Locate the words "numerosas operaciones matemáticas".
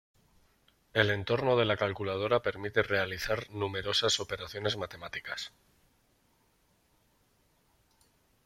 3.51-5.53